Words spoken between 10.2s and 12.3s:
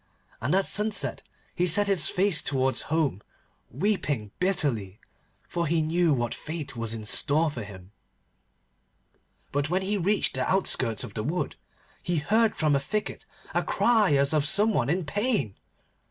the outskirts of the wood, he